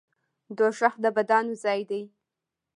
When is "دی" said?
1.89-2.01